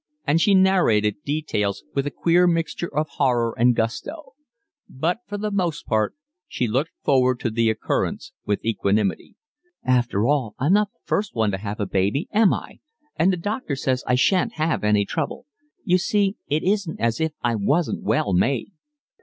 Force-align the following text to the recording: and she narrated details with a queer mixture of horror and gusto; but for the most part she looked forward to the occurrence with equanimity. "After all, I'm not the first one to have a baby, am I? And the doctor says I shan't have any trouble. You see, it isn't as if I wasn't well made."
and 0.25 0.41
she 0.41 0.55
narrated 0.55 1.21
details 1.25 1.83
with 1.93 2.07
a 2.07 2.09
queer 2.09 2.47
mixture 2.47 2.91
of 2.91 3.07
horror 3.19 3.53
and 3.55 3.75
gusto; 3.75 4.33
but 4.89 5.19
for 5.27 5.37
the 5.37 5.51
most 5.51 5.85
part 5.85 6.15
she 6.47 6.67
looked 6.67 6.89
forward 7.03 7.39
to 7.39 7.51
the 7.51 7.69
occurrence 7.69 8.31
with 8.43 8.65
equanimity. 8.65 9.35
"After 9.83 10.25
all, 10.25 10.55
I'm 10.57 10.73
not 10.73 10.91
the 10.91 10.99
first 11.05 11.35
one 11.35 11.51
to 11.51 11.59
have 11.59 11.79
a 11.79 11.85
baby, 11.85 12.27
am 12.33 12.51
I? 12.51 12.79
And 13.15 13.31
the 13.31 13.37
doctor 13.37 13.75
says 13.75 14.03
I 14.07 14.15
shan't 14.15 14.53
have 14.53 14.83
any 14.83 15.05
trouble. 15.05 15.45
You 15.83 15.99
see, 15.99 16.35
it 16.47 16.63
isn't 16.63 16.99
as 16.99 17.21
if 17.21 17.33
I 17.43 17.53
wasn't 17.53 18.01
well 18.01 18.33
made." 18.33 18.71